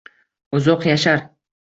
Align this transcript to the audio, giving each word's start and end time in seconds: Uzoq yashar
Uzoq 0.59 0.87
yashar 0.91 1.21